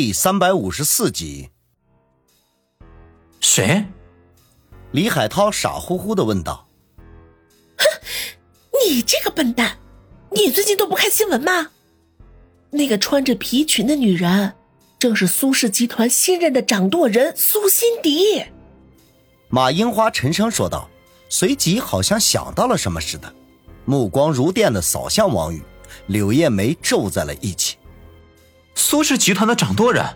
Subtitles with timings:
[0.00, 1.50] 第三百五十四集，
[3.40, 3.84] 谁？
[4.92, 6.68] 李海涛傻乎乎的问道
[7.76, 7.84] ：“哼，
[8.80, 9.76] 你这个笨蛋，
[10.30, 11.72] 你最近都不看新闻吗？
[12.70, 14.54] 那个穿着皮裙的女人，
[15.00, 18.44] 正是苏氏集团新任的掌舵人苏辛迪。”
[19.50, 20.88] 马樱花沉声说道，
[21.28, 23.34] 随即好像想到了什么似的，
[23.84, 25.60] 目光如电的扫向王宇，
[26.06, 27.77] 柳叶眉皱在了一起。
[28.78, 30.06] 苏氏集团的掌舵人，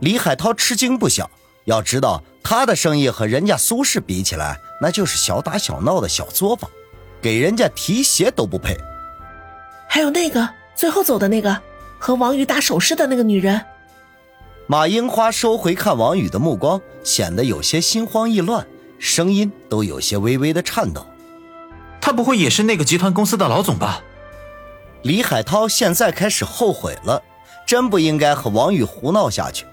[0.00, 1.30] 李海涛吃惊不小。
[1.66, 6.70] 要知道，他的生意和人家苏氏比起来，那就是小打小闹的小作坊，
[7.20, 8.74] 给人家提鞋都不配。
[9.86, 11.60] 还有那个最后走的那个，
[11.98, 13.60] 和王宇打手势的那个女人。
[14.66, 18.66] 马樱花收回看王宇的目光，显得有些心慌意乱，
[18.98, 21.06] 声音都有些微微的颤抖。
[22.00, 24.02] 他不会也是那个集团公司的老总吧？
[25.02, 27.22] 李海涛现在开始后悔了。
[27.70, 29.64] 真不应该和王宇胡闹下去。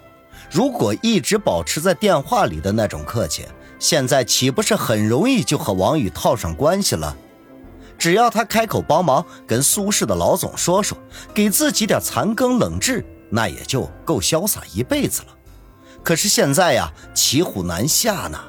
[0.51, 3.43] 如果一直保持在电话里的那种客气，
[3.79, 7.17] 现在岂不是很容易就和王宇套上关系了？
[7.97, 10.95] 只要他开口帮忙跟苏氏的老总说说，
[11.33, 15.29] 给自己点残羹冷炙，那也就够潇洒一辈子了。
[16.03, 18.39] 可是现在呀，骑虎难下呢。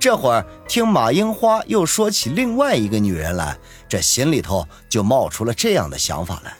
[0.00, 6.54] 这会儿听马樱花又说起另外一个女人来，这心里头就冒出了这样的想法来。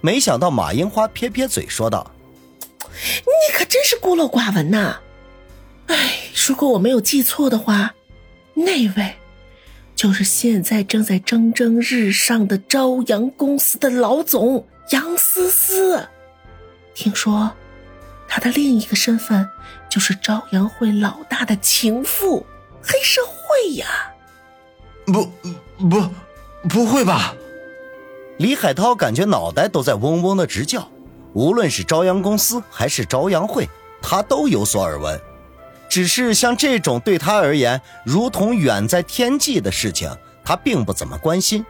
[0.00, 2.10] 没想到马樱花撇撇嘴说道
[2.90, 4.96] ：“你可真是孤陋寡闻呐！
[5.86, 7.94] 哎，如果我没有记错的话，
[8.54, 9.14] 那位
[9.94, 16.08] 就是现在正在蒸蒸日上的朝阳公司的老总杨思思。
[16.94, 17.52] 听说
[18.26, 19.48] 他的另一个身份
[19.88, 22.46] 就是朝阳会老大的情妇，
[22.82, 23.86] 黑社会呀！
[25.06, 25.30] 不
[25.88, 26.10] 不，
[26.68, 27.34] 不会吧？”
[28.40, 30.88] 李海涛感觉脑袋都在嗡嗡的直叫，
[31.34, 33.68] 无论是朝阳公司还是朝阳会，
[34.00, 35.20] 他都有所耳闻。
[35.90, 40.10] 只是像这种对他而言如同远在天际的事情，
[40.42, 41.62] 他并不怎么关心。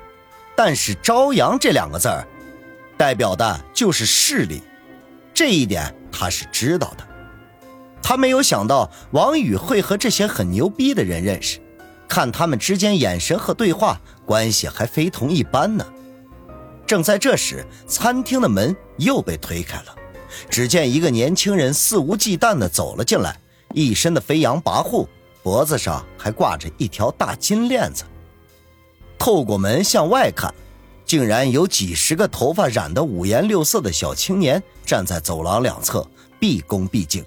[0.55, 2.25] 但是“朝阳”这两个字儿，
[2.97, 4.63] 代表的就是势力，
[5.35, 7.05] 这一点他是知道的。
[8.01, 11.59] 他没有想到王宇会和这些很牛逼的人认识，
[12.07, 15.85] 看他们之间眼神和对话，关系还非同一般呢。
[16.91, 19.95] 正在这时，餐厅的门又被推开了，
[20.49, 23.41] 只见一个年轻人肆无忌惮地走了进来，
[23.75, 25.07] 一身的飞扬跋扈，
[25.41, 28.03] 脖子上还挂着一条大金链子。
[29.21, 30.53] 透过门向外看，
[31.07, 36.05] 竟然有几十个头发染得五颜六色的小青年站在走廊两侧，
[36.41, 37.25] 毕恭毕敬。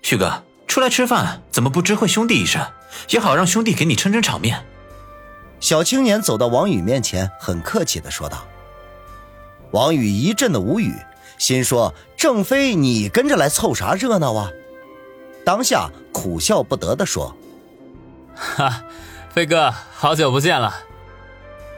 [0.00, 2.64] 旭哥，出来吃饭怎么不知会兄弟一声，
[3.08, 4.64] 也好让兄弟给你撑撑场面。
[5.58, 8.46] 小青年走到王宇面前，很客气地说道。
[9.72, 10.94] 王宇一阵的无语，
[11.38, 14.50] 心说：“郑飞，你跟着来凑啥热闹啊？”
[15.44, 17.34] 当下苦笑不得的说
[18.34, 18.82] ：“哈，
[19.30, 20.74] 飞哥，好久不见了。”“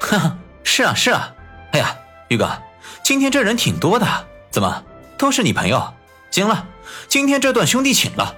[0.01, 1.35] 哈，是啊是啊。
[1.73, 1.97] 哎呀，
[2.29, 2.51] 宇哥，
[3.03, 4.07] 今天这人挺多的，
[4.51, 4.85] 怎么
[5.17, 5.95] 都是你朋友？
[6.31, 6.67] 行了，
[7.09, 8.35] 今天这段兄弟请了。”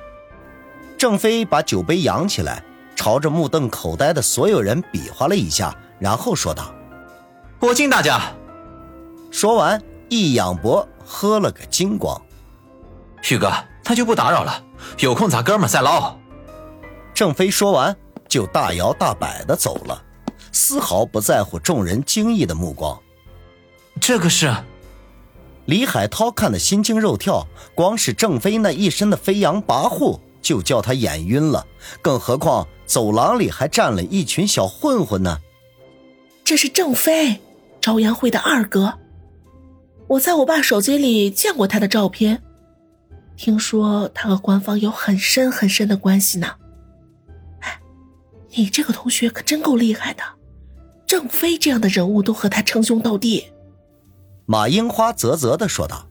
[0.99, 2.63] 郑飞把酒杯扬起来，
[2.95, 6.75] 朝着目瞪口呆的所有人比划了一下，然后说道
[7.61, 8.21] ：“我敬大家。”
[9.35, 12.23] 说完，一仰脖喝了个精光。
[13.21, 13.53] 旭哥，
[13.83, 14.65] 那就不打扰了，
[15.01, 16.17] 有空咱哥们再唠。
[17.13, 17.97] 郑飞说完，
[18.29, 20.01] 就大摇大摆的走了，
[20.53, 22.97] 丝毫不在乎众人惊异的目光。
[24.01, 24.55] 这个是
[25.65, 31.67] 李海涛看得心惊肉跳，光是郑飞那一身的飞扬跋扈就叫他眼晕了，
[32.01, 35.41] 更何况走廊里还站了一群小混混呢。
[36.45, 37.41] 这是郑飞，
[37.81, 39.01] 朝阳会的二哥。
[40.07, 42.43] 我在我爸手机里见过他的照片，
[43.37, 46.49] 听说他和官方有很深很深的关系呢。
[47.61, 47.81] 哎，
[48.51, 50.23] 你这个同学可真够厉害的，
[51.07, 53.45] 郑飞这样的人物都和他称兄道弟。
[54.47, 56.09] 马樱花啧啧的说道。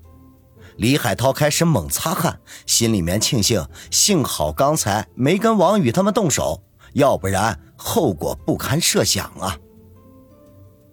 [0.78, 6.64] 李海涛开始猛擦汗，心里面庆幸，幸好刚才没跟王宇他们动手，
[6.94, 9.56] 要不然后果不堪设想啊。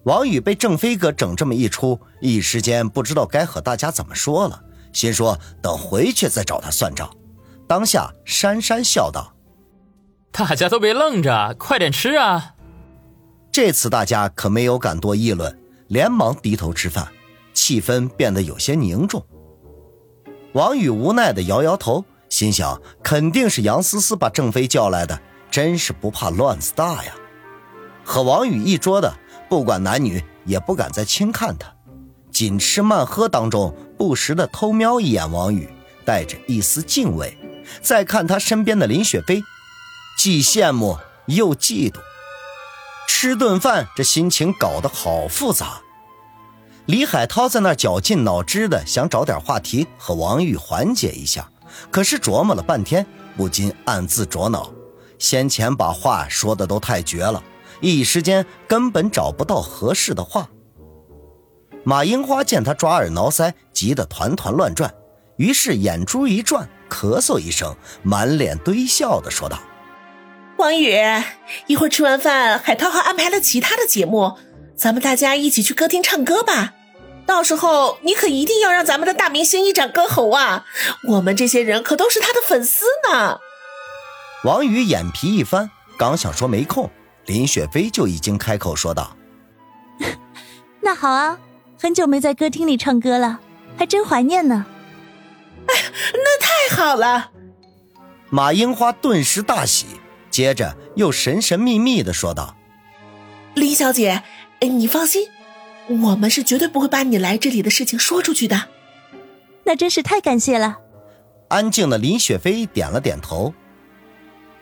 [0.04, 4.62] 王宇被郑飞哥整这么一出，一时间不知道该和大家怎么说了，
[4.92, 7.08] 心说等回去再找他算账。
[7.66, 9.34] 当下珊珊笑道
[10.32, 12.54] ：“大家都别愣着，快点吃啊！”
[13.52, 17.06] 这次大家可没有敢多议论，连忙低头吃饭，
[17.52, 19.24] 气氛变得有些凝重。
[20.54, 25.20] 王宇无奈的摇摇头，心想：肯定是杨思思把郑飞叫来的，
[25.50, 27.14] 真是不怕乱子大呀！
[28.02, 29.12] 和王宇一桌的。
[29.50, 31.70] 不管男女，也不敢再轻看他。
[32.30, 35.68] 紧吃慢喝当中，不时的偷瞄一眼王宇，
[36.04, 37.36] 带着一丝敬畏。
[37.82, 39.42] 再看他身边的林雪飞，
[40.16, 41.98] 既羡慕又嫉妒。
[43.08, 45.80] 吃顿饭，这心情搞得好复杂。
[46.86, 51.50] 李海涛在那绞尽脑汁的想找点话题和王宇缓解一下，
[51.90, 53.04] 可是琢磨了半天，
[53.36, 54.70] 不禁暗自着恼。
[55.18, 57.42] 先前把话说的都太绝了，
[57.80, 60.48] 一时间根本找不到合适的话。
[61.82, 64.92] 马樱花见他抓耳挠腮，急得团团乱转，
[65.36, 69.58] 于是眼珠一转，咳嗽一声，满脸堆笑的说道
[70.58, 70.94] ：“王宇，
[71.66, 74.36] 一会儿吃完饭，海涛还安排了其他的节目，
[74.76, 76.74] 咱们大家一起去歌厅唱歌吧。
[77.24, 80.66] 到时候你可一定要让咱们的大明星一展歌喉啊！
[81.08, 83.38] 我们这些人可都是他的粉丝呢。”
[84.44, 86.90] 王宇眼皮一翻，刚想说没空，
[87.30, 89.16] 林雪飞就已经开口说道
[90.82, 91.38] ：“那好啊，
[91.80, 93.38] 很久没在歌厅里唱歌了，
[93.78, 94.66] 还真怀念呢。”
[95.68, 95.74] 哎，
[96.12, 97.30] 那太好了！
[98.30, 99.86] 马樱花顿时大喜，
[100.28, 102.56] 接着又神神秘秘的说道
[103.54, 104.24] ：“林小姐，
[104.60, 105.28] 你放心，
[105.86, 108.70] 我们是绝对不会把你来这里的事情说出去的。”
[109.62, 110.78] 那真是太感谢了。
[111.46, 113.54] 安静的林雪飞点了点头。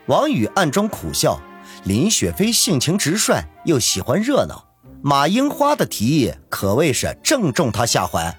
[0.05, 1.39] 王宇暗中苦笑，
[1.83, 4.65] 林雪飞性情直率，又喜欢热闹，
[5.01, 8.35] 马樱花的提议可谓是正中他下怀。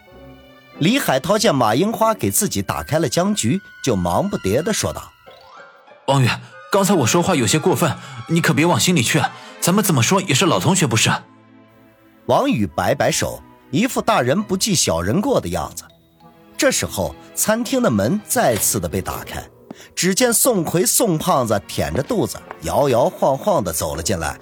[0.78, 5.12] 李海涛见马樱花给自己打开了僵局，就忙不迭地说道
[6.08, 6.28] ：“王宇，
[6.72, 7.94] 刚才我说话有些过分，
[8.28, 9.20] 你可别往心里去。
[9.60, 11.10] 咱们怎么说也是老同学，不是？”
[12.26, 15.84] 王宇摆摆手，一副大人不计小人过的样子。
[16.56, 19.42] 这时候，餐厅的门再次的被打开。
[19.94, 24.38] 只见宋奎、宋胖子舔着肚子，摇摇晃晃地走了进来，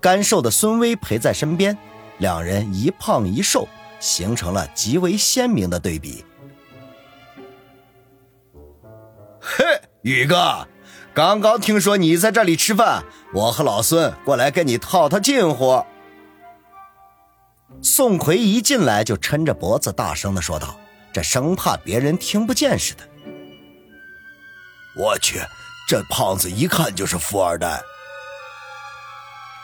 [0.00, 1.76] 干瘦的孙威陪在身边，
[2.18, 3.68] 两人一胖一瘦，
[4.00, 6.24] 形成了极为鲜明的对比。
[9.40, 9.64] 嘿，
[10.02, 10.66] 宇哥，
[11.12, 13.02] 刚刚听说你在这里吃饭，
[13.34, 15.84] 我和老孙过来跟你套套近乎。
[17.80, 20.76] 宋奎一进来就抻着脖子大声地说道，
[21.12, 23.02] 这生怕别人听不见似的。
[24.94, 25.40] 我去，
[25.88, 27.80] 这胖子一看就是富二代。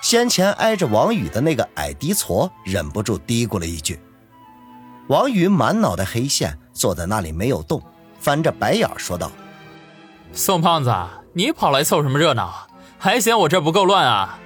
[0.00, 4.00] 先前挨着王宇的那个矮低矬忍不住嘀咕了一句。
[5.08, 7.82] 王宇满脑袋黑线，坐在那里没有动，
[8.19, 9.30] 翻着白眼说道
[10.32, 10.94] ：“宋胖子，
[11.32, 12.66] 你跑来凑什么热闹？
[12.98, 14.38] 还嫌我这不够乱啊？”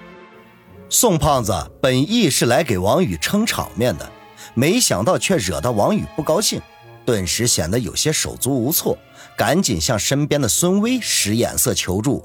[0.88, 4.11] 宋胖子本意是来给王宇撑场面的，
[4.55, 6.61] 没想到却惹到王宇不高兴，
[7.05, 8.96] 顿时显得有些手足无措。
[9.43, 12.25] 赶紧向身边的孙威使眼色求助。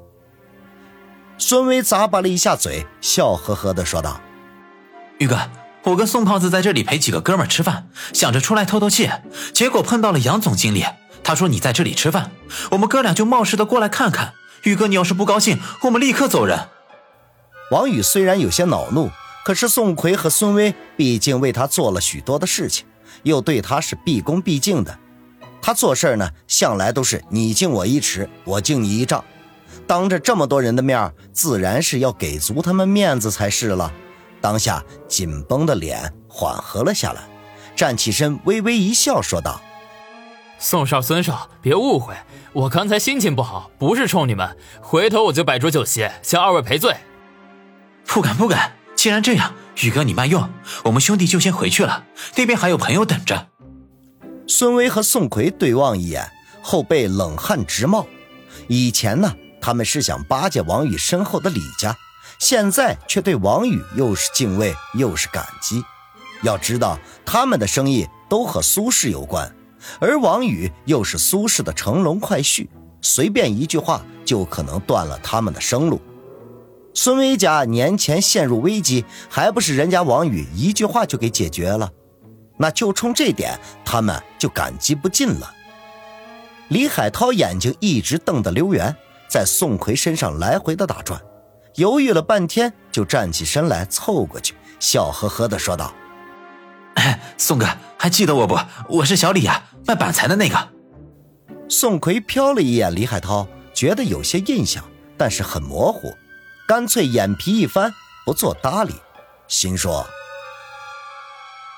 [1.40, 4.22] 孙威咂巴了一下嘴，笑呵呵地说道
[5.18, 5.50] ：“宇哥，
[5.86, 9.10] 我跟宋胖子在这里陪几个哥们吃饭，想着出来透透气，
[9.52, 10.86] 结果碰到了杨总经理。
[11.24, 12.30] 他说你在这里吃饭，
[12.70, 14.36] 我们哥俩就冒失的过来看看。
[14.66, 16.68] 宇哥，你要是不高兴，我们立刻走人。”
[17.74, 19.10] 王宇虽然有些恼怒，
[19.44, 22.86] 可是宋奎和孙威毕竟为他做了许多的事情，
[23.24, 25.00] 又对他是毕恭毕敬的。
[25.68, 29.22] 他做事呢，向来都是你敬我一尺，我敬你一丈。
[29.86, 33.92] 当着这么多人的面，自然是要给足他们面子才是了。
[34.40, 37.22] 当下紧绷的脸缓和了下来，
[37.76, 39.60] 站起身，微微一笑，说道
[40.58, 42.16] ：“宋少、孙少，别误会，
[42.54, 44.56] 我刚才心情不好，不是冲你们。
[44.82, 46.96] 回头我就摆桌酒席，向二位赔罪。”
[48.08, 50.50] 不敢不敢，既然这样，宇哥你慢用，
[50.86, 52.06] 我们兄弟就先回去了，
[52.38, 53.50] 那边还有朋友等着。
[54.48, 58.08] 孙威和宋奎对望一眼，后背冷汗直冒。
[58.70, 61.96] 以前呢，他们是想巴结王宇身后的李家，
[62.40, 65.84] 现在却对王宇又是敬畏又是感激。
[66.44, 69.54] 要知道，他们的生意都和苏氏有关，
[70.00, 72.68] 而王宇又是苏氏的乘龙快婿，
[73.02, 76.02] 随便一句话就可能断了他们的生路。
[76.94, 81.92] 孙威家年前陷入危机，还不是人家王宇一句话就给解决了？
[82.58, 85.54] 那就冲这点，他们就感激不尽了。
[86.70, 88.94] 李海涛眼睛一直瞪得溜圆，
[89.30, 91.22] 在宋奎身上来回的打转，
[91.76, 95.94] 犹豫了半天，就站起身来，凑过去，笑呵呵的说道
[97.38, 97.66] ：“宋哥，
[97.98, 98.58] 还记得我不？
[98.90, 100.70] 我是小李呀，卖板材的那个。”
[101.70, 104.84] 宋奎瞟了一眼李海涛，觉得有些印象，
[105.18, 106.14] 但是很模糊，
[106.68, 107.94] 干脆眼皮一翻，
[108.26, 108.94] 不做搭理，
[109.48, 110.06] 心说。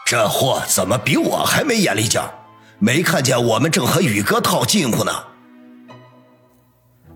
[0.10, 2.34] 这货怎么比我还没眼力劲儿？
[2.80, 5.12] 没看见我们正和宇哥套近乎呢？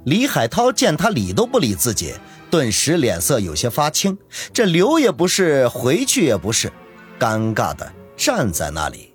[0.06, 2.14] 李海涛见他理都不理自己，
[2.52, 4.16] 顿时脸色有些发青。
[4.54, 6.72] 这留也不是，回去也不是，
[7.20, 9.13] 尴尬的站在那里。